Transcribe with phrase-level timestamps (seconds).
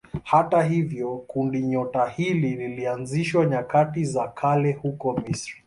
[0.23, 5.53] Hata hivyo kundinyota hili lilianzishwa nyakati za kale huko Misri.